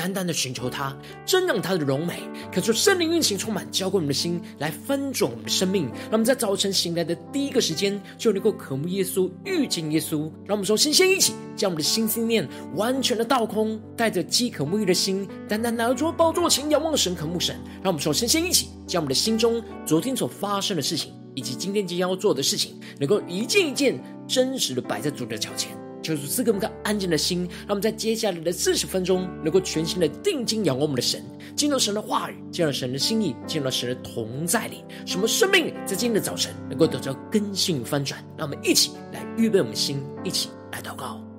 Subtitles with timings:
[0.00, 0.96] 单单的寻求他，
[1.26, 5.84] 真让他的荣美，可说圣灵运行充满，浇灌我们的心，来翻转我们的生命。
[6.04, 10.20] 让我们在早晨醒来的第一个时间，就能够渴慕耶稣，遇见耶稣。
[10.46, 17.54] 让我们说，先先一起将我们的心思念完全的倒空，带着饥渴沐浴的心，单单拿着宝座前仰望神，渴慕神。
[17.82, 25.76] 让我们说，先先一起将我们的心中昨天所发生的事情，以及今天即将要做的事情，能够一件一件真实的摆在主的脚前。
[26.02, 31.22] 求主赐给我们个安静的心，让我们在接下来的四十分钟，能够全心的定睛仰望我们的神，
[31.54, 38.22] 进入神的话语，进入神的心意，进入神的同在里，什么生命在今天的早晨能够得到根性翻转？
[38.36, 41.29] 让我们一起来预备我们的心，一起来祷告。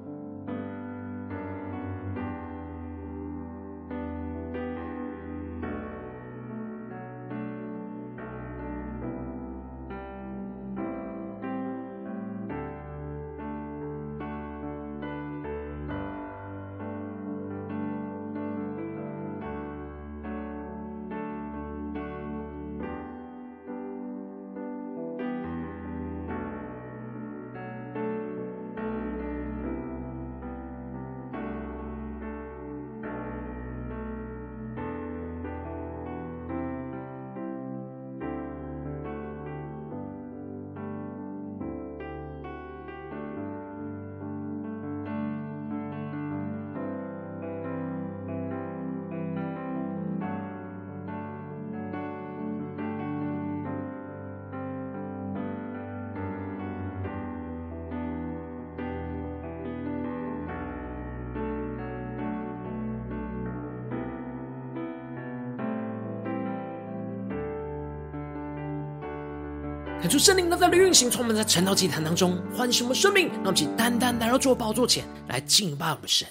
[70.02, 76.28] 看出圣灵的在的运行，充满在晨祷祭坛当中，唤醒我们生命，让我们起单单来到主宝座前来敬拜我们神。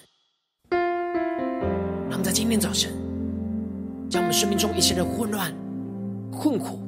[0.72, 2.90] 让我们在今天早晨，
[4.10, 5.54] 将我们生命中一切的混乱、
[6.32, 6.82] 困苦，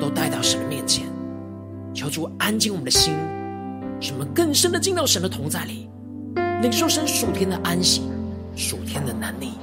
[0.00, 1.04] 都带到神的面前，
[1.92, 3.12] 求主安静我们的心，
[4.00, 5.88] 使我们更深的进到神的同在里，
[6.62, 8.02] 领受神属天的安息、
[8.54, 9.54] 属天的能力。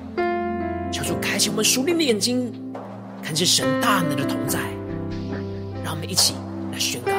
[0.92, 2.52] 求主开启我们属灵的眼睛，
[3.22, 4.60] 看见神大能的同在。
[6.06, 6.34] 一起
[6.72, 7.13] 来宣告。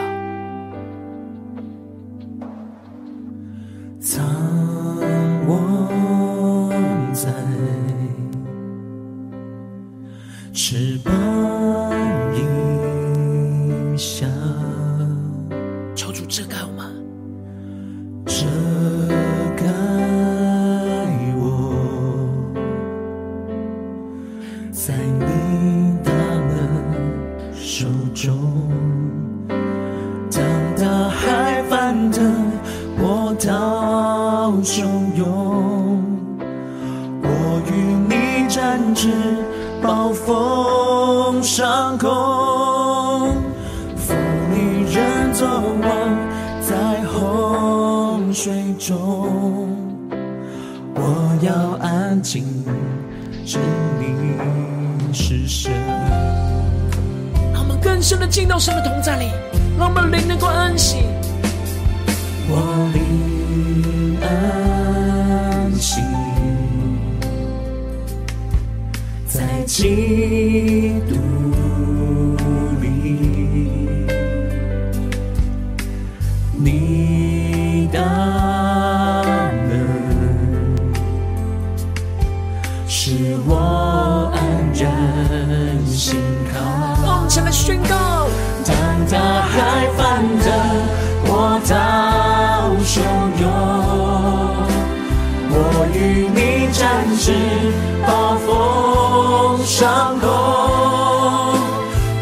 [99.85, 100.27] 风上空，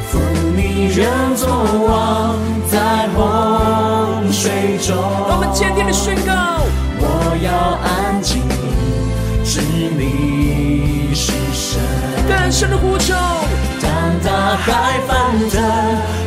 [0.08, 0.18] 负
[0.56, 1.06] 你人
[1.36, 1.46] 作
[1.86, 2.34] 王，
[2.68, 4.96] 在洪水中。
[4.98, 6.32] 我们坚定的宣告，
[6.98, 7.04] 我
[7.40, 8.42] 要安静，
[9.44, 9.60] 知
[9.96, 11.80] 你是神。
[12.26, 13.14] 更深的呼求，
[13.80, 13.92] 当
[14.24, 15.62] 大海翻腾，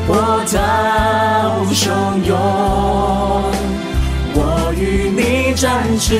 [0.07, 0.15] 波
[0.45, 0.55] 涛
[1.73, 1.83] 汹
[2.23, 2.31] 涌。
[4.37, 6.17] 我与你展翅，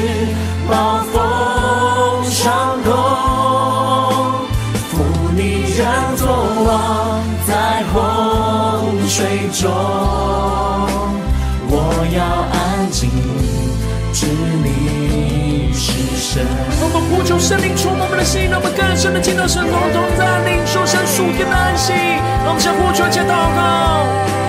[9.16, 9.72] 水中。
[11.70, 12.20] 我要
[12.52, 13.10] 安静，
[14.12, 16.46] 知你是神。
[16.82, 19.72] 我们呼求圣灵触摸我们的心，让我们更深的见到神同
[20.18, 21.94] 在，领受神属天的安息。
[22.44, 24.45] 让我们向呼求，且祷告。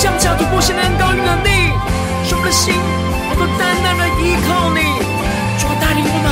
[0.00, 1.48] 主啊，求你降下突破性的恩膏与能力，
[2.24, 2.72] 使我们的心
[3.28, 4.80] 能够单单的依靠你。
[5.60, 6.26] 主啊，带领我们，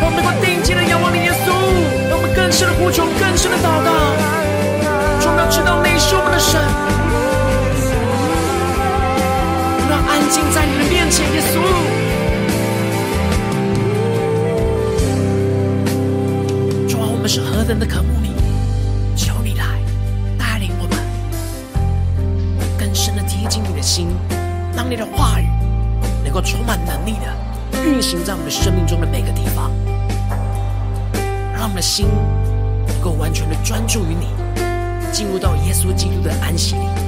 [0.00, 1.52] 让我们能够定睛的仰望你耶稣，
[2.08, 3.92] 让我们更深的呼求，更深的祷告。
[5.20, 6.58] 主啊，知道你是我们的神，
[9.90, 11.60] 让安静在你的面前，耶稣。
[16.88, 18.11] 主啊，我们是何等的渴慕
[23.92, 24.08] 心，
[24.74, 25.46] 让你的话语
[26.24, 29.70] 能够充满能力的运行在我们的生命中的每个地方，
[31.52, 32.06] 让我们的心
[32.86, 34.28] 能够完全的专注于你，
[35.12, 37.01] 进入到耶稣基督的安息里。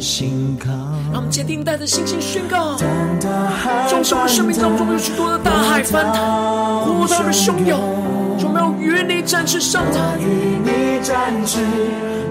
[0.00, 0.70] 心靠。
[1.12, 2.76] 让我们坚定带着信心宣告。
[3.88, 7.78] 纵使我们生命当中有许多的大海翻腾，波涛的汹涌，
[8.80, 10.00] 与你展翅上腾。
[10.20, 11.64] 与你展翅，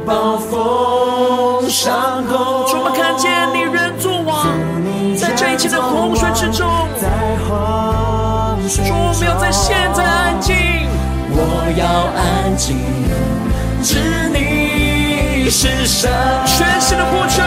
[0.06, 2.38] 暴风上空。
[2.68, 4.48] 主，我们看见你人作王，
[5.18, 6.68] 在这一切的洪水之中。
[8.90, 10.56] 我们要在现在安静，
[11.32, 11.42] 我
[11.78, 11.86] 要
[12.16, 12.78] 安静，
[13.82, 14.47] 知你
[15.50, 16.12] 是神。
[16.46, 17.42] 全心的呼求，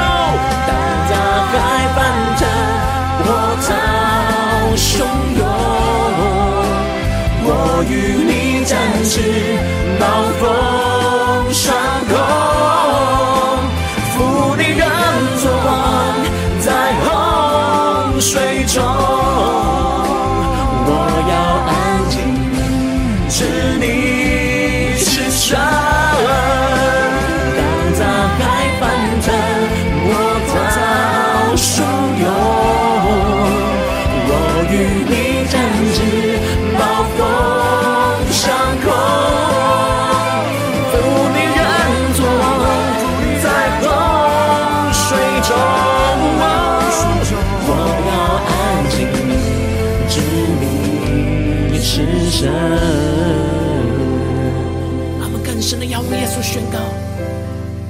[55.60, 56.78] 更深的仰望耶稣宣告。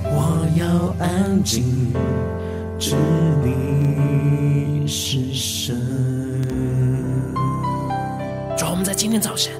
[0.02, 1.92] 我要安静，
[2.80, 2.96] 知
[3.44, 5.80] 你是神。
[8.58, 9.52] 主，我们在今天早晨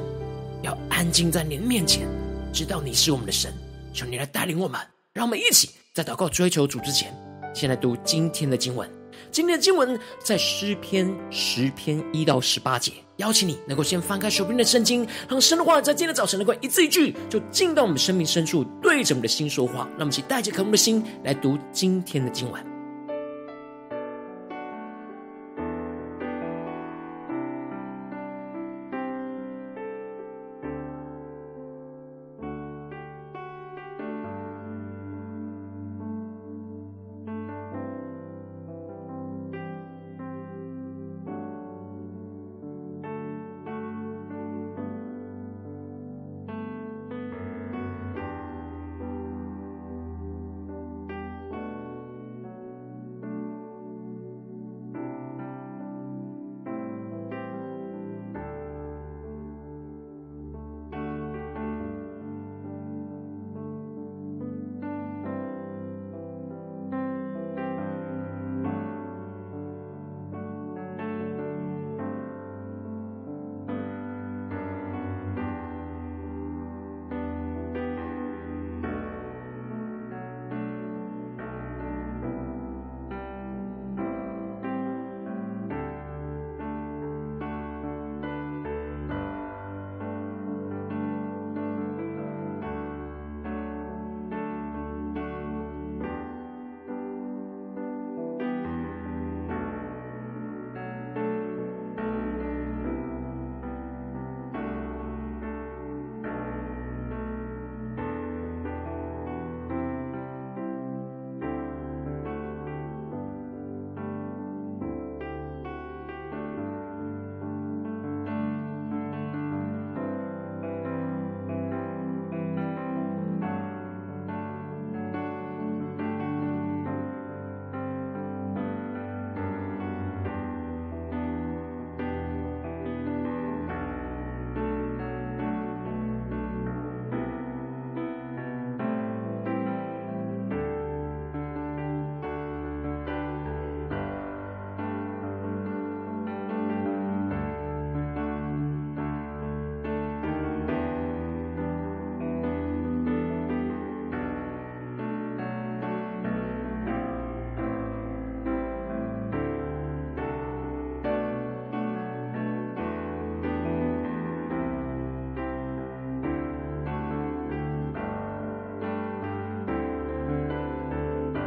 [0.61, 2.09] 要安静在你的面前，
[2.53, 3.55] 知道你是我们的神。
[3.93, 4.81] 求你来带领我们，
[5.13, 7.15] 让我们一起在祷告追求主之前，
[7.55, 8.91] 先来读今天的经文。
[9.33, 12.93] 今天的经文在诗篇十篇一到十八节。
[13.17, 19.87] 邀请你能够先翻开手边的圣经，让神的话在今天早晨能够一字一句，就进到我们生命深处，对着我们的心说话。
[19.91, 22.80] 让我们一起带着渴慕的心来读今天的经文。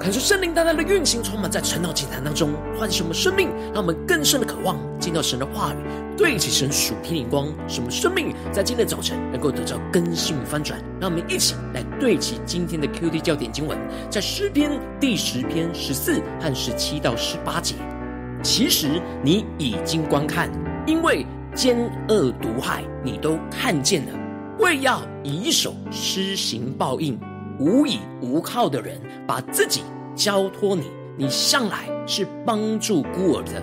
[0.03, 5.77] 可是圣灵大大的运行，充满在晨祷祭坛当中，唤醒我们生命，让我们更深的渴望见到神的话语，
[6.17, 10.77] 对齐神属天灵光，使我们生命在今天早晨能够得到更新翻转。
[10.99, 13.77] 让我们一起来对齐今天的 QD 焦点经文，
[14.09, 17.75] 在诗篇第十篇十四和十七到十八节。
[18.43, 20.51] 其实你已经观看，
[20.85, 21.77] 因为奸
[22.09, 24.19] 恶毒害你都看见了，
[24.59, 27.17] 为要以手施行报应。
[27.59, 29.83] 无依无靠的人把自己
[30.15, 30.83] 交托你，
[31.17, 33.61] 你向来是帮助孤儿的。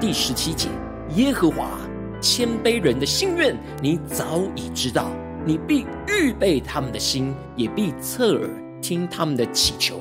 [0.00, 0.68] 第十七节，
[1.16, 1.78] 耶和华
[2.20, 5.10] 谦卑人的心愿，你早已知道，
[5.44, 8.48] 你必预备他们的心，也必侧耳
[8.80, 10.00] 听他们的祈求，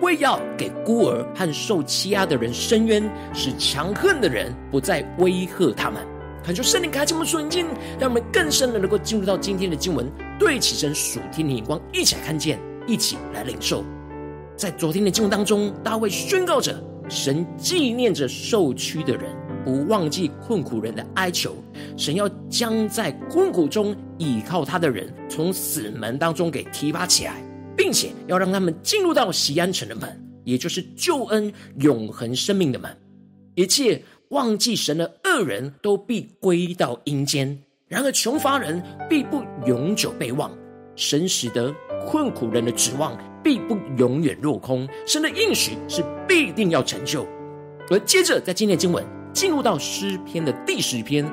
[0.00, 6.00] 为要给孤儿和受欺压的人伸冤，使强横的人不再威吓他们。
[6.44, 7.66] 恳求圣灵开启我们属灵眼，
[7.98, 13.84] 让我们更深的能够进入到今天的经文，对齐神属天的眼光，一起来看见，一起来领受。
[14.58, 19.30] 在昨天的经文当中，大卫宣告着：神纪念着受屈的人，
[19.64, 21.54] 不忘记困苦人的哀求。
[21.96, 27.40] 神要将在困苦中倚靠他的人，从死门当中给提拔起来，
[27.76, 32.90] 并且要让他们进入到锡安城的门，也就是救恩永恒生命的门。
[33.54, 34.02] 一切。
[34.30, 40.54] 忘记神的恶人都必归到阴间，然而穷乏人必不永久被忘。
[40.96, 41.74] 神使得
[42.06, 44.88] 困苦人的指望必不永远落空。
[45.06, 47.26] 神的应许是必定要成就。
[47.90, 51.24] 而接着在今天的经文进入到诗篇的第十篇，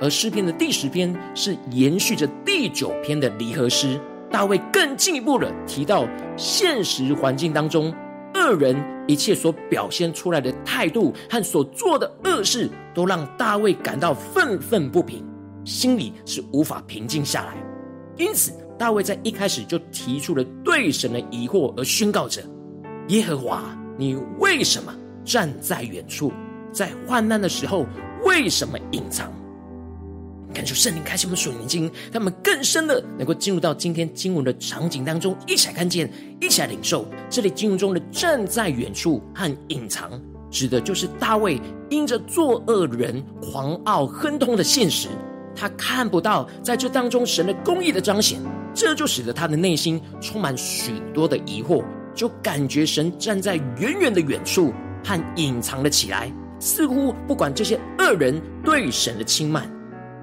[0.00, 4.00] 而诗篇的第十篇是延续着第九篇的离合诗。
[4.30, 7.94] 大卫更进一步的提到现实环境当中。
[8.34, 8.74] 恶人
[9.06, 15.22] 一切所表现出来的态度和所做的恶事，都让大卫感到愤愤不平，
[15.66, 17.54] 心里是无法平静下来。
[18.16, 22.42] 因此，大卫在一开始就提出了对神的疑惑，而宣告着
[23.08, 26.32] ：“耶和华，你为什么站在远处？
[26.72, 27.86] 在患难的时候，
[28.24, 29.32] 为什么隐藏？”
[30.52, 36.12] 感受圣灵开启我们属灵经，让我们更深的能够进入到今天经文的场景当中，一起来看见，
[36.42, 37.06] 一起来领受。
[37.30, 40.10] 这里经文中的站在远处和隐藏，
[40.50, 45.08] 指的就是大卫因着作恶人狂傲亨通的现实，
[45.54, 48.40] 他看不到在这当中神的公义的彰显，
[48.74, 54.72] 这就使得他的内心充满许多的疑惑，就感觉神站在远远的远处
[55.04, 59.70] 和隐藏了起来，似乎不管这些恶人对神的轻慢。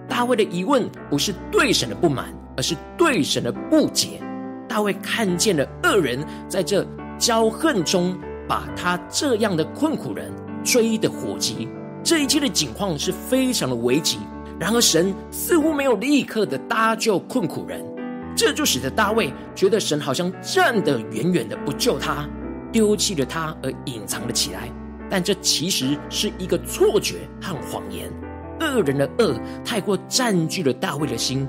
[0.07, 4.19] 大卫的疑问不是对神的不满，而是对神的不解。
[4.67, 6.83] 大卫看见了恶人在这
[7.19, 8.17] 骄横中，
[8.47, 10.31] 把他这样的困苦人
[10.63, 11.67] 追得火急。
[12.03, 14.17] 这一切的景况是非常的危急。
[14.59, 17.81] 然而神似乎没有立刻的搭救困苦人，
[18.35, 22.27] 这就使得大卫觉得神好像站得远远的不救他，
[22.71, 24.69] 丢弃了他而隐藏了起来。
[25.09, 28.11] 但这其实是一个错觉和谎言。
[28.59, 31.47] 恶人的恶太过占据了大卫的心，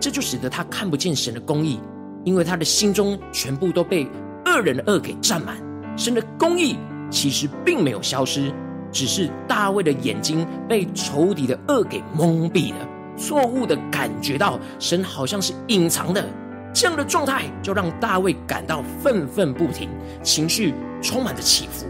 [0.00, 1.80] 这就使得他看不见神的公义，
[2.24, 4.04] 因为他的心中全部都被
[4.44, 5.56] 恶人的恶给占满。
[5.96, 6.76] 神的公义
[7.10, 8.52] 其实并没有消失，
[8.92, 16.24] 只是大卫的眼睛被仇敌的恶给蒙蔽了，错误的感觉到神好像是隐藏的。
[16.72, 19.88] 这样的状态就让大卫感到愤愤不平，
[20.22, 21.86] 情绪充满着起伏。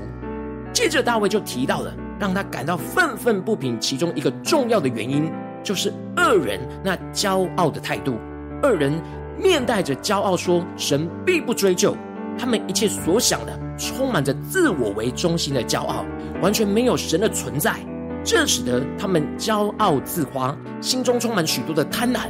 [0.72, 1.92] 接着大卫就提到了。
[2.20, 5.30] 让他感到愤愤不平，其中一个重要的原因
[5.62, 8.18] 就是恶人那骄傲的态度。
[8.60, 8.92] 恶人
[9.40, 11.96] 面带着骄傲说：“神必不追究。”
[12.38, 16.04] 他们一切所想的，充满着自我为中心的骄傲，
[16.40, 17.75] 完全没有神的存在。
[18.25, 22.28] 这使得他们骄傲自夸，心中充满许多的贪婪。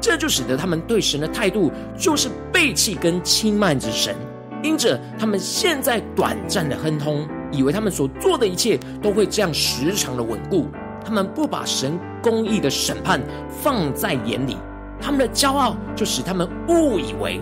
[0.00, 4.14] 这就使得他们对神的态度就是背弃跟轻慢着神。
[4.62, 7.28] 因着他们现在短暂的亨通。
[7.52, 10.68] 以为他们所做的一切都会这样时常的稳固，
[11.04, 14.56] 他们不把神公义的审判放在眼里，
[15.00, 17.40] 他们的骄傲就使他们误以为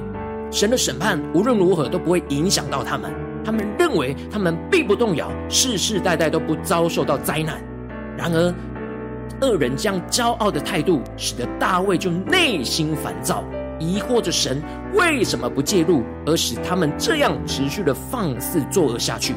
[0.50, 3.12] 神的审判无论如何都不会影响到他们，
[3.44, 7.60] 他们认为他们必不动摇，世世代代都不遭受到灾难。
[8.16, 8.54] 然而，
[9.40, 13.44] 恶人这样骄傲的态度，使得大卫就内心烦躁，
[13.78, 14.62] 疑惑着神
[14.94, 19.34] 为什么不介入，而使他们这样持续的放肆作恶下去。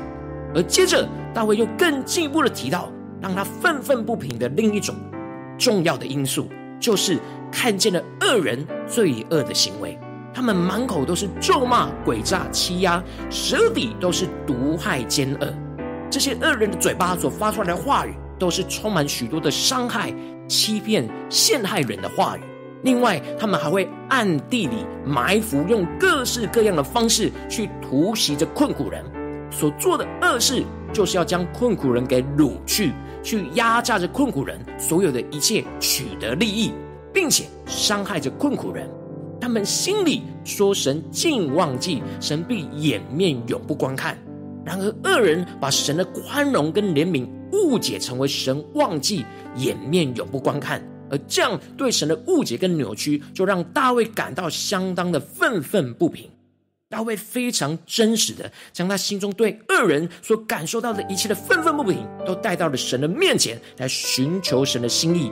[0.55, 2.91] 而接着，大卫又更进一步的提到，
[3.21, 4.95] 让他愤愤不平的另一种
[5.57, 6.47] 重要的因素，
[6.79, 7.19] 就是
[7.51, 9.97] 看见了恶人罪恶的行为。
[10.33, 15.53] 他们满口都是咒骂、诡诈、欺压，舌底都是毒害、奸恶。
[16.09, 20.13] 这些恶人的嘴巴所发出来的话语，都是充满许多的伤害、
[20.47, 22.41] 欺骗、陷害人的话语。
[22.83, 29.03] 另外，他们还会暗地里埋伏，用各式各样的方式去突袭着困苦人。
[29.51, 36.73] 所做的恶事，就是要将困苦人给掳去，去压榨着困苦人所有的一切，取得利益，
[37.13, 38.89] 并且伤害着困苦人。
[39.41, 44.15] 他们心里说神竟忘记，神必掩面永不观看。
[44.63, 50.79] 然而恶人把神的宽容跟怜悯误解成为神忘记、掩面永不观看，
[51.09, 56.29] 而这样对神的误解跟扭曲，就让大卫感到相当的愤愤不平。
[56.87, 65.31] 大卫非常真实的将他心中对恶人所感受到的一切的愤愤不平，都带到了神的面前来寻求神的心意。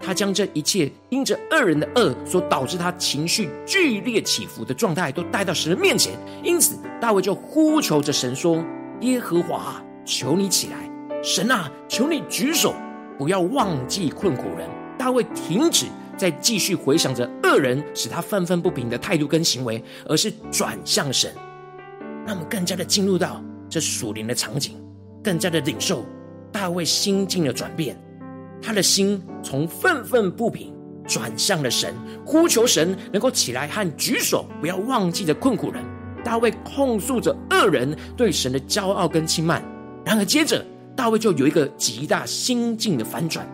[0.00, 6.14] 他将这一切因着恶人的恶所导致他情绪剧烈起伏的状态，都带到神的面前。
[6.42, 8.64] 因此，大卫就呼求着神说
[9.02, 11.22] ：“耶和华，求你起来！
[11.22, 12.74] 神啊，求你举手，
[13.18, 15.86] 不要忘记困苦人。”大卫停止。
[16.16, 21.32] 再继续回想着恶人使他愤愤不平的态度跟行为，而是转向神，
[22.26, 24.74] 让我们更加的进入到这属灵的场景，
[25.22, 26.04] 更加的领受
[26.50, 27.96] 大卫心境的转变。
[28.60, 30.74] 他的心从愤愤不平
[31.06, 31.94] 转向了神，
[32.24, 35.82] 呼求神能够起来和举手，不要忘记着困苦人。
[36.24, 39.62] 大卫控诉着恶人对神的骄傲跟轻慢，
[40.04, 40.62] 然而接着
[40.94, 43.46] 大卫就有一个极大心境的反转。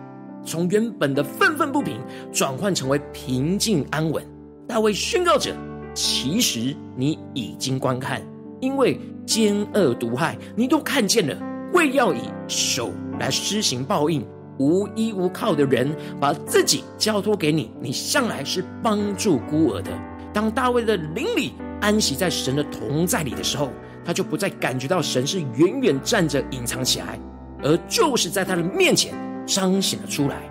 [0.43, 1.99] 从原本的愤愤不平
[2.33, 4.23] 转换成为平静安稳，
[4.67, 5.55] 大卫宣告着
[5.93, 8.21] ：“其实你已经观看，
[8.59, 11.37] 因为奸恶毒害你都看见了，
[11.73, 14.25] 为要以手来施行报应。
[14.59, 19.91] 无依无靠的人把自己交托给你，你向来是帮助孤儿的。”
[20.33, 23.69] 当大卫的灵里安息在神的同在里的时候，
[24.03, 27.19] 他就不再感觉到神是远远站着隐藏起来，
[27.63, 29.13] 而就是在他的面前。
[29.47, 30.41] 彰显了出来。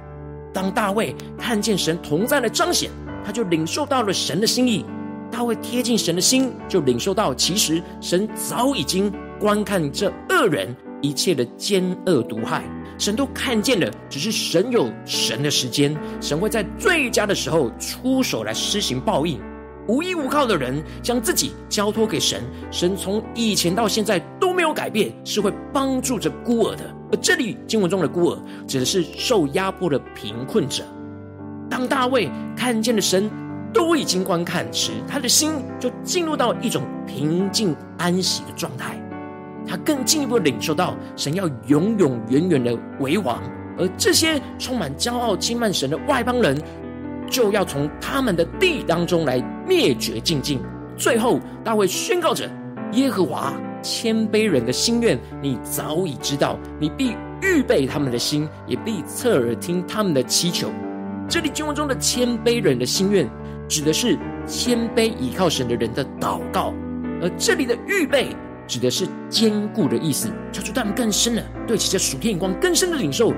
[0.53, 2.89] 当大卫看见神同在的彰显，
[3.25, 4.85] 他就领受到了神的心意。
[5.33, 12.63] 大卫贴近神的心，就领受到其实神早已经观看这恶人一切的奸恶毒害，
[12.99, 13.91] 神都看见了。
[14.09, 19.41] 只是神有神的时间，神会在最佳的时候出手来施行报应。
[19.87, 26.85] 无依无靠的人将自己交托给神，神从以前到现在都没有改变，是会帮助着孤儿的。
[27.13, 30.83] 而这里经文中的孤儿，指的是受压迫的贫困者。
[31.69, 33.31] 当大卫看见了神
[33.75, 38.99] 都已经观看时，他的心就进入到一种平静安息的状态。
[39.67, 43.43] 他更进一步领受到神要永永远远的为王，
[43.79, 46.57] 而这些充满骄傲轻慢神的外邦人。
[47.31, 50.61] 就要从他们的地当中来灭绝净尽。
[50.95, 52.49] 最后，大卫宣告着
[52.93, 60.69] ：“耶和华谦卑人的心愿，你早已知道，你必预备他们的心，也必侧耳听他们的祈求。”
[61.27, 63.29] 这里经文中的谦卑人的心愿，
[63.67, 66.75] 指的是谦卑倚靠神的人的祷告；
[67.23, 70.29] 而这里的预备，指的是坚固的意思。
[70.53, 73.33] 求主带我们更深的对其这属天眼光更深的领受。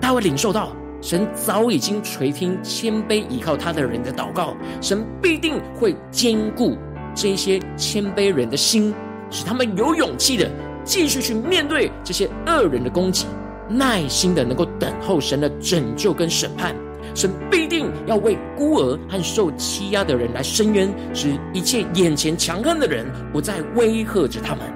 [0.00, 0.74] 他会领受到。
[1.02, 6.76] 神早已经垂听谦卑倚靠他的人的祷告，神必定会坚固
[7.14, 8.94] 这些谦卑人的心，
[9.30, 10.50] 使他们有勇气的
[10.84, 13.26] 继续去面对这些恶人的攻击，
[13.68, 16.74] 耐心的能够等候神的拯救跟审判。
[17.16, 24.66] 神必定要为孤儿和受欺压的人来伸冤，使一切眼前强横的人不再威吓着他们。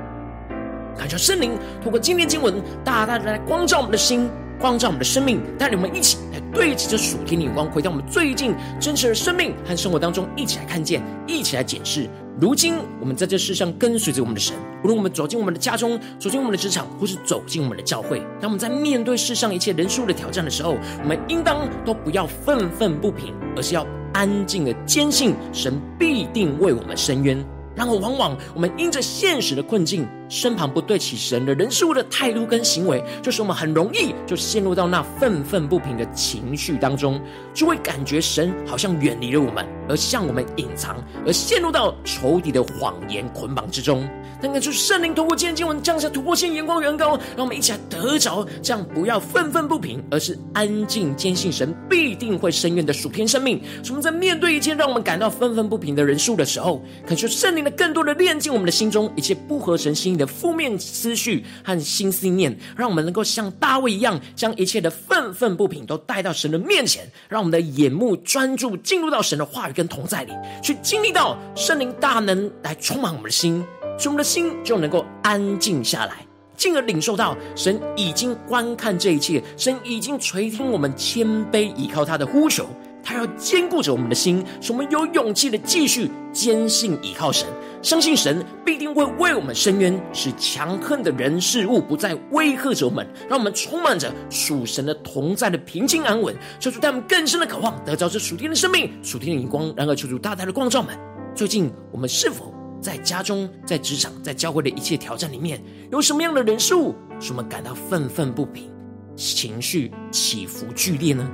[0.97, 1.53] 感谢圣灵
[1.85, 4.27] 透过今天经文，大大的来光照我们的心。
[4.59, 12.07] 光照我们的生命，带领我们一起来对齐这属天的眼光，回到我们最近真实的生命和生活当中，一起来看见，一起来检视。
[12.41, 27.37] 如今我们在这世上跟随着我们的神，无论我们走进我们的家中，走进我们的职场，或是走进我们的教会，当我们在面对世上一切人数的挑战的时候，我们应当都不要愤愤不平，而是要安静的坚信神必定为我们伸冤。
[27.77, 37.21] 然而，往往我们因着现实的困境，身旁不对起神的人事物的态度跟行为，就是我们很容易就陷入到那愤愤不平的情绪当中，
[37.53, 44.09] 就会感觉神好像远离了我们，而向我们隐藏，而陷入到仇敌的谎言捆绑之中。
[44.43, 53.61] 但愿就是圣灵透过今天经文降下突破性眼光，远高，让我们一起来得着这样不要愤愤不平，而是安静坚信神必定会伸冤的属天生命。
[53.83, 73.65] 使我们在面对一切让我们感到愤愤不平的人数的时候，恳求圣灵的更多的炼净我们的心中一切不合神心的负面思绪和心思念，让我们能够像大卫一样，将一切的愤愤不平都带到神的面前，让我们的眼目专注进入到神的话语跟同在里，去经历到圣灵大能来充满我们的心。
[73.99, 82.67] 使我们的心就能够安静下来，进而领受到神已经观看这一切，神已经垂听我们谦卑倚靠他的呼求，
[83.03, 87.49] 他要坚固着我们的心，使我们有勇气的继续坚信倚靠神，
[87.83, 96.35] 相信神必定会为我们伸冤，使强横的人事物不再威吓着我们，让我们充满着属神的同在的平静安稳。
[96.59, 99.73] 求主带我们更深的渴望得着这属天的生命、属天的荧光。
[99.77, 100.97] 然而，求主大大的光照们，
[101.35, 108.71] 最近我们是否在家中、在职场、在教会的一切挑战里面，有什么样的人事物使我们感到愤愤不平、
[109.17, 111.29] 情绪起伏剧烈呢？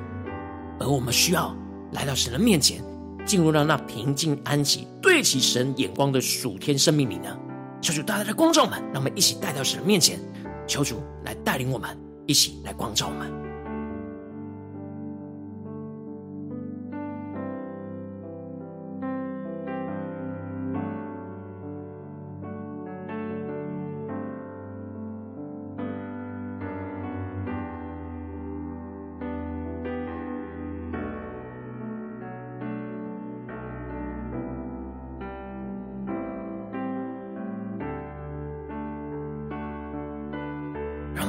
[0.79, 1.55] 而我们需要。
[1.93, 2.83] 来到神的面前，
[3.25, 7.35] 进入到那平静安息、对齐神眼光的属天生命里呢？
[7.81, 10.19] 求主大大的光照们，让我们一起带到神的面前，
[10.67, 13.46] 求主来带领我们，一起来光照我们。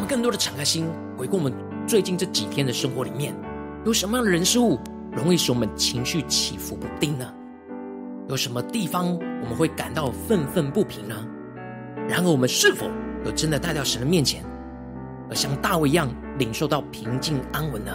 [0.08, 1.54] 更多的敞开心，回顾我们
[1.86, 3.36] 最近这几天的生活里面，
[3.86, 4.80] 有什么样的人事物
[5.12, 7.34] 容易使我们情绪起伏不定呢？
[8.30, 11.16] 有什么地方我们会感到愤愤不平呢？
[12.08, 12.88] 然而，我们是否
[13.26, 14.44] 有真的带到神的面前，
[15.30, 17.92] 而像大卫一样领受到平静安稳呢？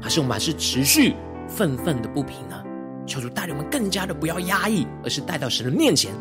[0.00, 1.14] 还是我们还是持续
[1.48, 2.62] 愤愤的不平呢？
[3.06, 6.12] 求主带领我们更加的不要压抑，而是带到神的面前，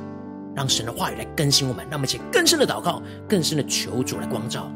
[0.55, 4.71] 让神的话语来更新我们，让我们一起更深的祷告，更深的求主来光照。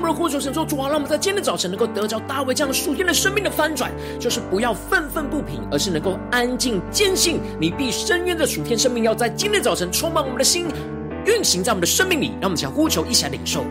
[0.00, 10.66] 我们呼求神说：主啊，让我们在今天早晨能够得着大卫这样的属天的生命的翻转，就是不要愤愤不平，而是能够安静坚信你必深渊的属天生命，要在今天早晨充满我们的心，
[11.26, 12.28] 运行在我们的生命里。
[12.40, 13.62] 让我们将呼求一起来领受。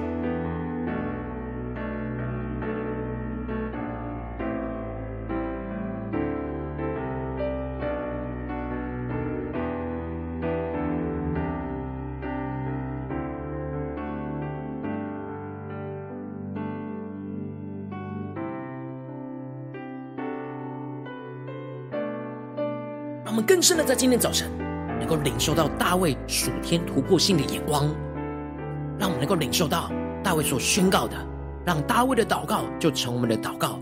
[23.60, 24.50] 更深的，在今天早晨，
[25.02, 27.94] 能够领受到大卫属天突破性的眼光，
[28.98, 29.92] 让我们能够领受到
[30.24, 31.18] 大卫所宣告的，
[31.66, 33.78] 让大卫的祷告就成我们的祷告，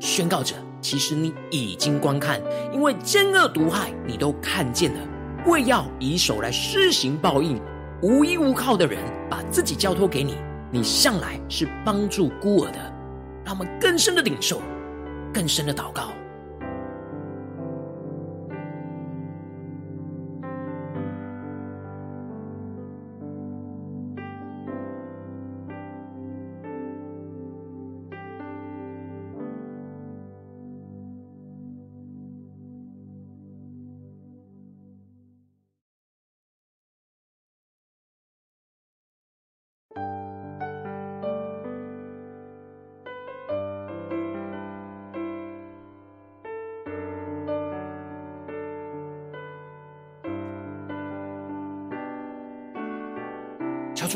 [0.00, 2.40] 宣告着：其实你已经观看，
[2.72, 4.98] 因为奸恶毒害你都看见了，
[5.46, 7.56] 为要以手来施行报应，
[8.02, 8.98] 无依无靠的人
[9.30, 10.38] 把自己交托给你，
[10.72, 12.78] 你向来是帮助孤儿的，
[13.44, 14.60] 让我们更深的领受，
[15.32, 16.08] 更深的祷告。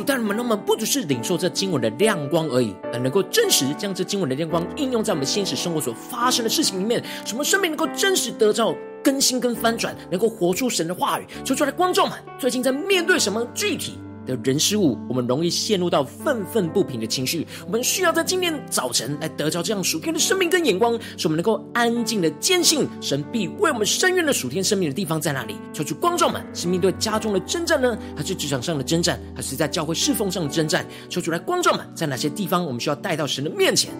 [0.03, 11.27] 但我们，让我们不只是领受这经文的亮光而已，而能够真实将这经文的亮光应用在我们现实生活所发生的事情里面，什么生命能够真实得到更新跟翻转，能够活出神的话语。
[11.45, 17.47] 求主来，观众们，最近在面对什么具体的人事物，我们容易陷入到愤愤不平的情绪。
[17.67, 25.57] 我们需要在今天早晨来得着这样属天的生命跟眼光，使我们能够安静的坚信神必为我们伸冤的属天生命的地方在哪里？
[25.73, 30.87] 求主光照们，是面对家中的征战呢，还是职场上的征战，还是在教会侍奉上的征战？
[31.09, 33.93] 求主来光照们，在哪些地方我们需要带到神的面前，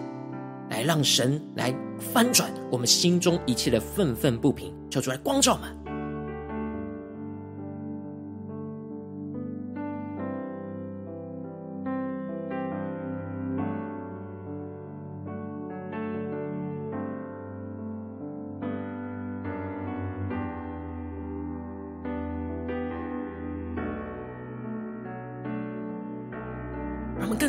[0.69, 1.73] 来让神来
[2.13, 4.73] 翻转我们心中一切的愤愤不平？
[4.89, 5.84] 求主来光照们。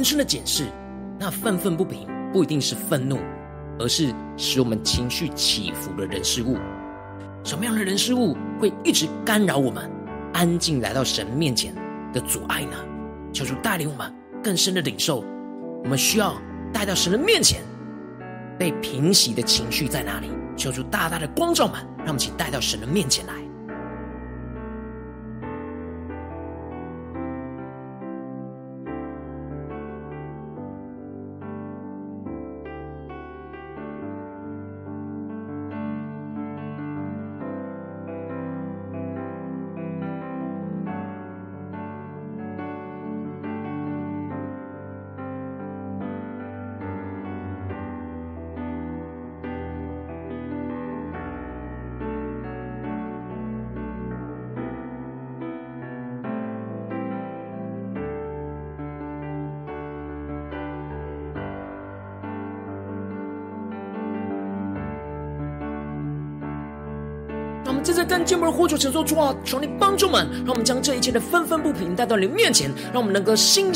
[0.06, 0.66] 深的检视，
[1.18, 3.18] 那愤愤不平不一定是愤怒，
[3.76, 6.56] 而是使我们情绪起伏的人事物。
[7.42, 9.90] 什么样的人事物会一直干扰我们
[10.32, 11.74] 安静来到神面前
[12.12, 12.76] 的阻碍呢？
[13.32, 14.14] 求主带领我们
[14.44, 15.24] 更深的领受，
[15.82, 16.36] 我们需要
[16.72, 17.60] 带到神的面前
[18.56, 20.30] 被平息的情绪在哪里？
[20.56, 23.34] 求主大大的光照们，让我们一起带到神的面前来。
[68.56, 73.70] 呼求，承受主啊，求你帮助们，让我们将这一切的愤愤不平带到你面前，让我们能够心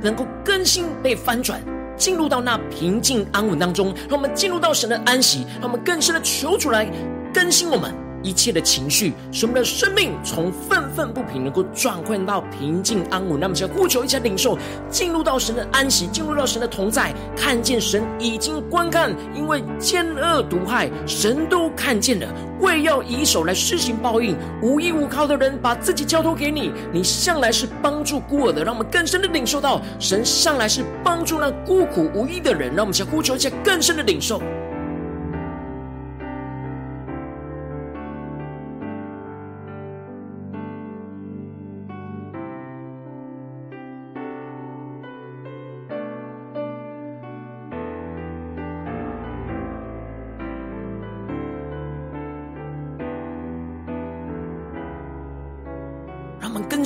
[0.00, 1.60] 能够更新被翻转，
[1.98, 6.90] 进入到那平静安稳当中，让我们进入到神的安息，让我们更深的求主来
[7.34, 8.01] 更新我们。
[8.22, 13.38] 一切的情绪，使我们的生命从愤愤不平能够转换到平静安稳。
[13.38, 14.56] 那么，想呼求一下领受，
[14.90, 22.26] 进入到神的安息，进入到神的同在，看见神已经观看，因为奸恶毒害，神都看见了，
[22.60, 24.36] 为要以手来施行报应。
[24.62, 28.62] 无依无靠的人，把自己交托给你，你向来是帮助孤儿的。
[28.64, 32.72] 让我们更深的领受到，神向来是帮助那孤苦无依的人。
[32.74, 34.40] 让我们想呼求一下更深的领受。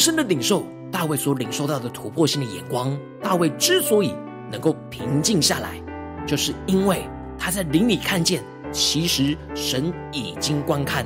[0.06, 2.96] 深的领受大卫所领受到的突破性的眼光。
[3.20, 4.14] 大卫之所以
[4.52, 5.82] 能够平静下来，
[6.24, 7.02] 就是因为
[7.36, 8.40] 他在灵里看见，
[8.70, 11.04] 其实神已经观看，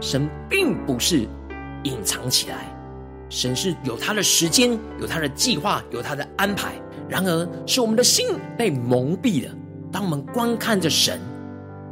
[0.00, 1.28] 神并不是
[1.84, 2.76] 隐藏起来，
[3.28, 6.72] 神是有他的时间，有他的计划，有他的安排。
[7.08, 8.26] 然而，是我们的心
[8.58, 9.54] 被蒙蔽了。
[9.92, 11.20] 当我们观看着神，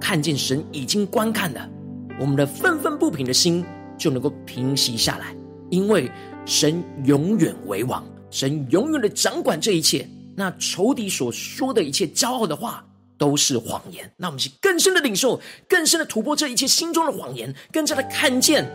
[0.01, 1.71] 看见神已经观看了，
[2.19, 3.65] 我们的愤愤不平的心
[3.97, 5.27] 就能够平息下来，
[5.71, 6.11] 因为。
[6.49, 10.09] 神永远为王，神永远的掌管这一切。
[10.35, 12.83] 那仇敌所说的一切骄傲的话，
[13.19, 14.11] 都是谎言。
[14.17, 18.67] 那我们是更深的领受，更深的突破这一切心中的谎言，更加的看见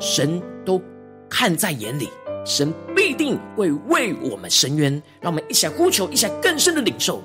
[0.00, 0.82] 神都
[1.28, 2.08] 看在眼里，
[2.44, 5.00] 神必定会为我们伸冤。
[5.20, 7.22] 让我们一起来呼求，一起来更深的领受。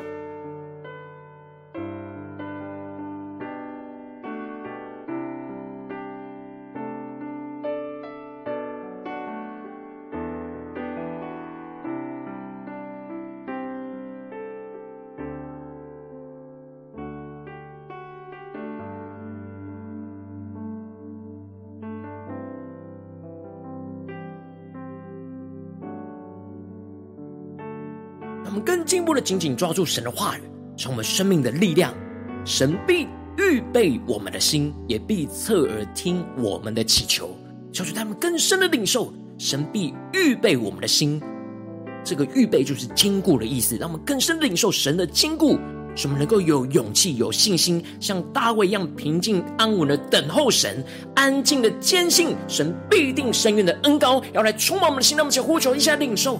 [28.85, 30.41] 进一步的紧紧抓住神的话语，
[30.77, 31.93] 成我们生命的力量。
[32.45, 37.35] 神必预备我们的心，也必侧耳听我们的祈求。
[37.73, 41.19] 求主他们更深的领受，神必预备我们的心。
[42.03, 45.57] 这个预备就是坚固的意思，让我们更深的领受神的坚固，
[45.95, 55.17] 使我们能够有勇气、有信心，像大卫一样平静安稳的等候神，安静的坚信神必定伸冤的恩膏要来充满我们的心。
[55.17, 56.39] 让我们一起呼求一下领受。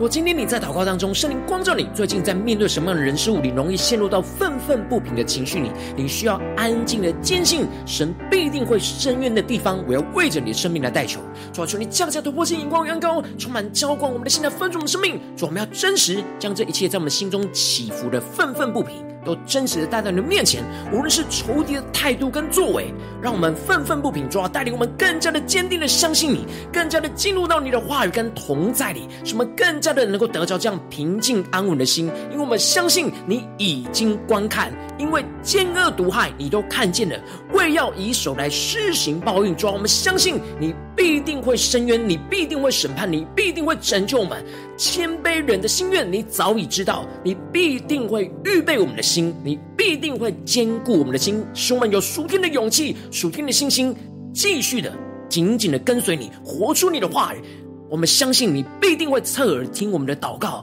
[0.00, 11.20] 我今天你在祷告当中，圣灵光照你，最近在面对什么样的人事物，你容易陷入到愤愤不平的情绪里，你需要安静的坚信神必定会伸冤的地方，我要为着你的生命来代求。
[11.52, 15.20] 主啊，求你降下突破性眼光，远高，充满浇灌我们的心，来丰足我们的生命。
[15.36, 19.09] 主，我们要真实将这一切在我们心中起伏的愤愤不平。
[19.24, 37.18] 都真实的带到你的面前，无论是仇敌的态度跟作为，让我们愤愤不平，主要带领我们更加的坚定的相信你，更加的进入到你的话语跟同在里，使我们更加的能够得着这样平静安稳的心，因为我们相信你已经观看，因为奸恶毒害你都看见了，
[37.54, 44.44] 为要以手来施行报应，主要我们相信你必定会伸冤，你必定会审判，你必定会拯救我们。
[44.76, 53.96] 谦卑人的心愿，你早已知道，你必定会预备我们的心，你必定会坚固我们的心，使我们有属天的勇气、属天的信心，
[54.34, 54.92] 继续的
[55.30, 57.40] 紧紧的跟随你，活出你的话语。
[57.88, 60.62] 我们相信你必定会侧耳听我们的祷告，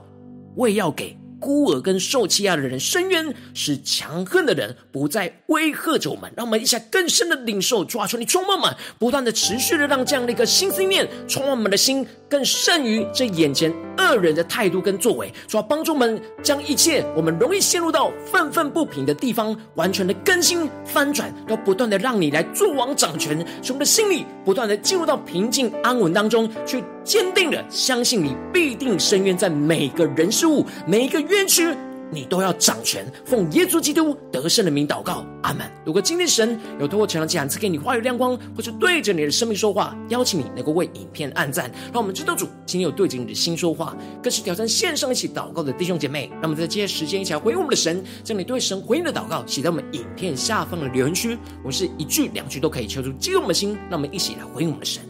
[0.58, 1.18] 为要给。
[1.40, 6.32] 孤儿跟受欺压的人伸冤，使强横的人不再威吓着我们。
[6.36, 15.34] 让我们一下更深的领受，抓住你充满满，不断的持续的让这样的一个新思念充满我们的心，更胜于这眼前恶人的态度跟作为。
[15.48, 26.84] 主要帮助我们将一切我们容易陷入到愤愤不平的地方，完全的更新翻转，要不断的让你来做王掌权，使我们的心里不断的进入到平静安稳当中去。
[27.04, 31.74] 坚定的相信你必定伸冤，在每个人事物、每一个冤屈，
[32.12, 33.06] 你都要掌权。
[33.26, 35.70] 奉耶稣基督得胜的名祷告，阿门。
[35.86, 46.30] 如果今天神有透过这两讲赐给你话语亮光，或是对着你的生命说话，邀请你能够为影片按赞，让我们知道主今天有对着你的心说话，更是挑战线上一起祷告的弟兄姐妹。
[46.34, 51.38] 让我们在接下来时间一起来回应我们的神，将你对神回应的祷告写在我们影片下方的留言区。
[51.64, 55.02] 我是一句两句都可以敲出激动的心，让我们一起来回应我们的神。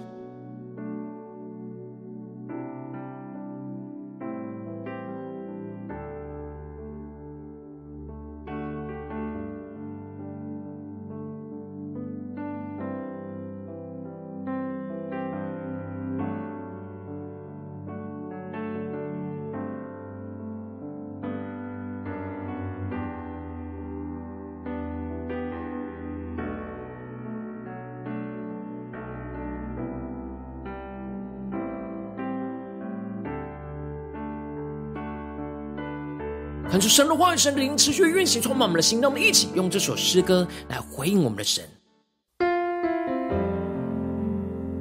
[36.88, 39.02] 神的话语，神灵持续运行，充满我们的心。
[39.02, 41.64] 让我们一起用这首诗歌来回应我们的神。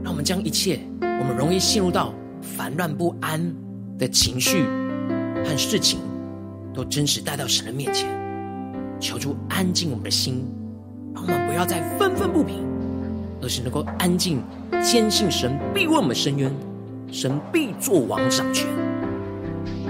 [0.03, 3.55] 让我们将一切我们容易陷入到烦乱不安
[3.99, 4.65] 的情绪
[5.45, 5.99] 和事情，
[6.73, 8.09] 都真实带到神的面前，
[9.01, 10.47] 求主安静我们的心，
[11.15, 12.65] 让我们不要再愤愤不平，
[13.43, 14.43] 而是能够安静
[14.83, 16.55] 坚信神必为我们伸冤，
[17.11, 18.69] 神必作王掌权。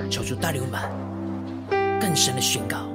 [0.09, 1.06] 求主带领我们。
[2.01, 2.87] 更深的宣告。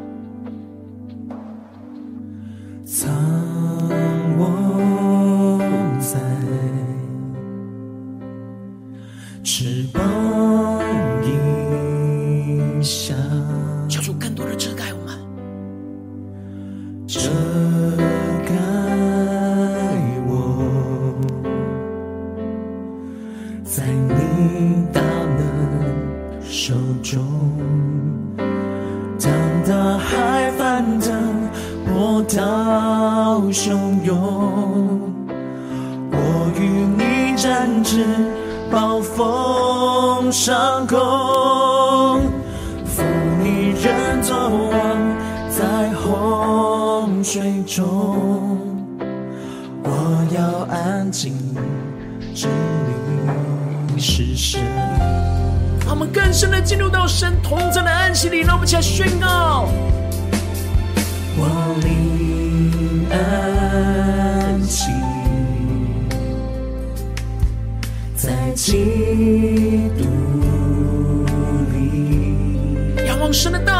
[73.31, 73.61] 里。
[73.61, 73.70] 仰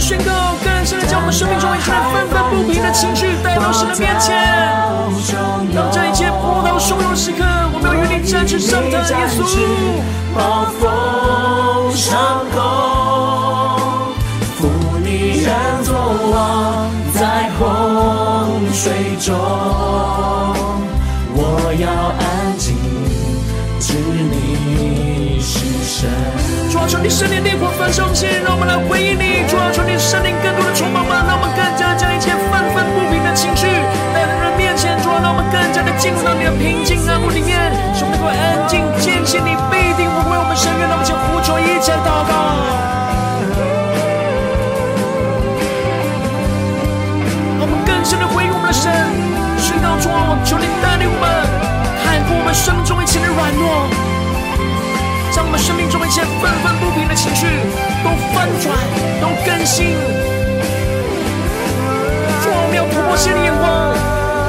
[0.00, 4.34] 宣告，更深的将我们生命中一切愤愤不平的情绪带到神的面前。
[5.74, 9.44] 当这一切波到汹涌时刻，我们要与你站起上的耶稣。
[10.34, 12.16] 暴风伤
[12.54, 12.58] 空，
[14.56, 14.58] 扶
[15.04, 15.52] 你人
[15.84, 15.92] 作
[16.32, 17.60] 王，在洪
[18.72, 19.36] 水中，
[21.34, 21.38] 我
[21.78, 21.84] 要
[22.18, 22.74] 安静，
[23.78, 25.52] 知你是
[25.84, 26.39] 神。
[26.80, 29.44] 主啊，求你圣灵烈火焚烧起，让我们来回应你。
[29.44, 33.68] 主啊，求你圣灵更多的充满吧，让我们更加将一切愤愤不平的情绪
[34.16, 34.96] 带到人面前。
[35.04, 40.88] 主啊，让我们更加的进入到你的平静安稳里面，使我们能够安静坚信你必定会为我们伸冤。
[40.88, 42.32] 让我们先呼求，一起祷告。
[47.60, 48.88] 让我们更深的回应我们的神，
[49.60, 51.28] 宣告主啊，求你带领我们
[52.00, 53.99] 看过我们生命中一切的软弱。
[55.60, 57.46] 生命中一切愤愤不平的情绪
[58.02, 58.74] 都翻转，
[59.20, 59.92] 都更新。
[62.42, 63.94] 主，我们要突破心的眼光，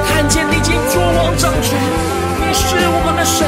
[0.08, 1.78] 看见你已经作王掌权，
[2.40, 3.46] 你是我们的神。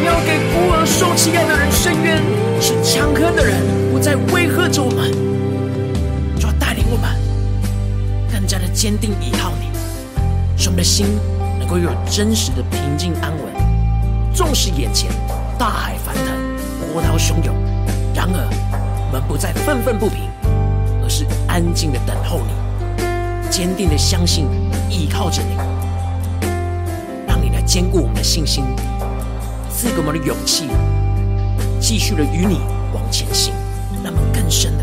[0.00, 2.22] 你要给孤儿受欺压的人伸冤，
[2.58, 3.60] 使强横的人
[3.92, 5.12] 不再威吓着我们。
[6.40, 7.10] 主，带领我们
[8.32, 9.68] 更加的坚定依靠你，
[10.56, 11.06] 使我们的心
[11.58, 15.10] 能够拥有真实的平静安稳，纵使眼前。
[15.62, 16.26] 大海翻腾，
[16.92, 17.54] 波涛汹涌。
[18.12, 18.50] 然而，
[19.06, 20.28] 我们不再愤愤不平，
[21.00, 24.48] 而是安静的等候你，坚定的相信，
[24.90, 25.54] 依靠着你，
[27.28, 28.64] 让你来兼顾我们的信心，
[29.70, 30.68] 赐给我们的勇气，
[31.78, 32.58] 继续的与你
[32.92, 33.54] 往前行。
[34.02, 34.81] 那么，更深的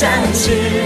[0.00, 0.77] 与你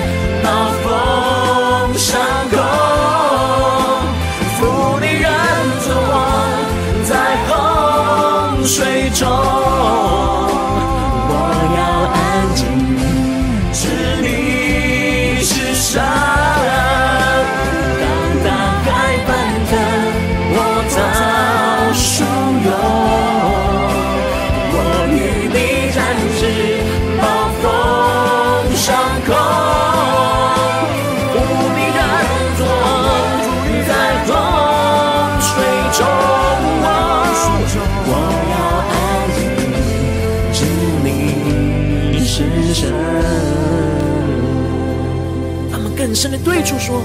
[46.13, 47.01] 他们更深的对主说：“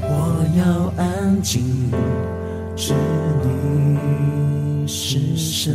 [0.00, 1.90] 我要安静，
[2.74, 2.94] 知
[3.44, 5.74] 你是神。”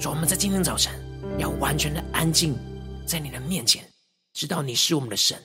[0.00, 0.92] 主，我们在今天早晨
[1.38, 2.58] 要完全的安静
[3.06, 3.84] 在你的面前，
[4.32, 5.38] 知道你是我们的神。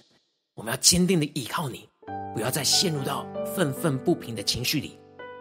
[0.55, 1.87] 我们要坚定的依靠你，
[2.33, 4.97] 不要再陷入到愤愤不平的情绪里。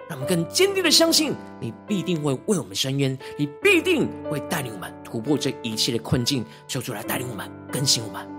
[0.08, 8.35] 让我们更坚定的相信，你必定会为我们伸冤，你必定会带领我们突破这一切的困境，求主来带领我们，更新我们。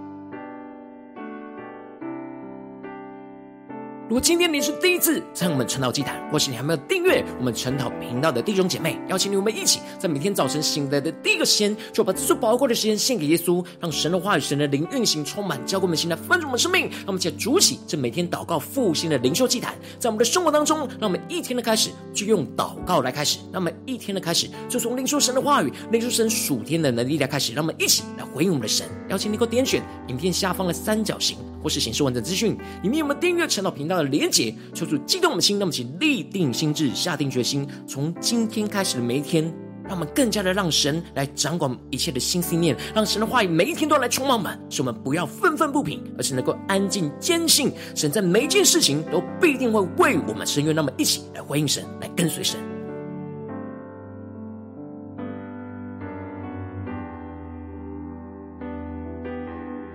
[4.08, 16.84] 如果今天你是第一次在我们晨祷祭坛，或是你还没有订阅我们晨祷频道的弟兄姐妹，邀请你我们一起在每天早晨醒来的第一个时间，就把最宝贵的时间献给耶稣，让神的话语、神的灵运行充满，教给我们心来丰盛我们生命。
[16.84, 28.88] 让我们一起筑起这每天祷告复兴的灵修祭坛，在我们的生活当中，让我们一天的开始就用祷告来开始，让我们一天的开始就从领受神的话语、领受神属天的能力来开始，让我们一起来回应我们的神。
[29.10, 31.38] 邀请你给我点选影片下方的三角形。
[31.60, 34.54] 或是显示完整资讯，里面有没有订阅晨祷频道的连结？
[34.74, 39.44] 求主激动我们的心，那么请立定心智，下定决心，从今天开始的每一天，
[39.84, 50.76] 让我们更加的让神来掌管一切的心思念，让神的话语每一天都来充满我们，使我们不要愤愤不平，而是能够安静坚信神在每一件事情都必定会为我们伸冤。
[50.76, 52.77] 那么一起来回应神，来跟随神。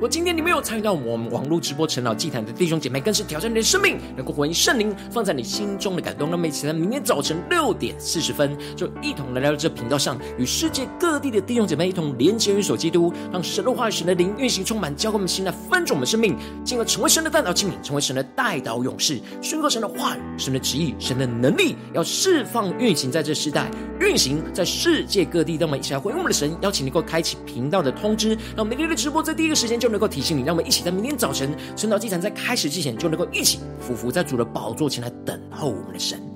[0.03, 6.29] 如果今天你没有参与到我们网络直播陈老祭坛的弟兄姐妹，更是挑战你的生命，能够回应圣灵放在你心中的感动。
[6.29, 25.57] 那么，一起在明天早晨六点四十分，就一同来到这频道上，与世界各地的弟兄姐妹一同连接、运手基督，让神的话语、神的灵运行充满，教给我们心来翻转我们生命，进而成为神的代祷器皿，成为神的代祷勇士，宣告神的话语、神的旨意、神的能力，要释放运行在这世代，运行在世界各地。
[25.61, 36.32] 那么一起来回应我们的神，邀请你能够开启频道的通知，让我们每天的直播在第一个时间就能够提醒你，让我们一起在明天早晨晨祷祭坛在开始之前，就能够一起匍伏在主的宝座前来等候我们的神。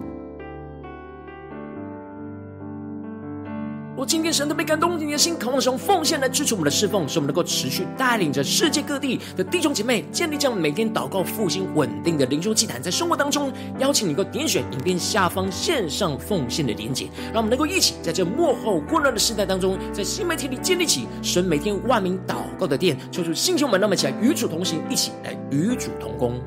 [3.96, 26.38] 我今天神都被感动，你的心渴望使用奉献来支持我们的侍奉，使我们能够持续带领着世界各地的弟兄姐妹建立这样每天祷告复兴稳定的灵修祭坛，在生活当中，邀请你能够点选影片下方线上奉献的连结，让我们能够一起在这幕后混乱的时代当中，在新媒体里建立起神每天万名祷告的殿，求出弟兄们，那么起来与主同行，一起来与主同工。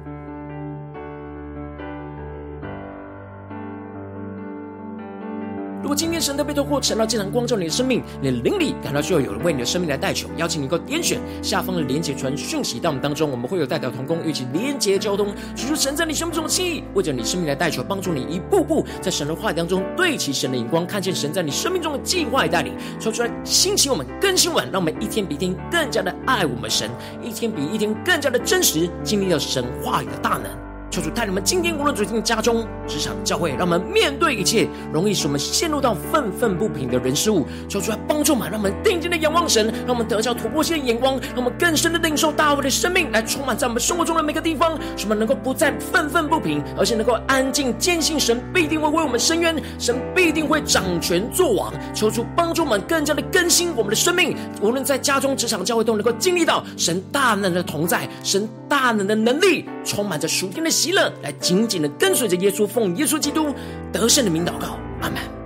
[5.90, 26.88] 如果今天神特别透过晨祷祭坛光照你的生命，你的灵里感到需要有人为你的生命来代求，邀请你能够点选下方的连结传讯息到我们当中，我们会有代表同工一起连结交通，取出神在你生命中的心意，为着你生命来代求，帮助你一步步在神的话语当中对齐神的眼光，看见神在你生命中的计划与带领，说出来兴起我们更新我们，让我们一天比一天更加的爱我们神，
[27.24, 30.69] 一天比一天更加的真实，经历了神话语的大能。
[30.92, 37.46] 求主带领我们今天无论走进家中、职场、教会，让我们面对一切容易使我们陷入到愤愤不平的人事物。
[37.68, 51.72] 求主来帮助我们，让我们定睛的仰望神，让我们得着突破性的眼光，让我们更深的领受大卫的生命来充满在我们生活中的每个地方，使我们能够不再愤愤不平，而且能够安静坚信神必定会为我们伸冤，神必定会掌权作王。
[51.94, 60.79] 求主帮助我们更加的更新我们的生命，无论在家中、职场、教会都能够经历到神大能的同在，神大能的能力充满着属天的。
[60.80, 63.54] 喜乐，来紧紧的跟随着耶稣，奉耶稣基督
[63.92, 65.39] 得胜的名祷告，阿门。